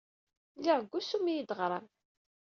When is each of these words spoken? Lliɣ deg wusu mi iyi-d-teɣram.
Lliɣ 0.57 0.77
deg 0.79 0.91
wusu 0.93 1.17
mi 1.19 1.31
iyi-d-teɣram. 1.33 1.87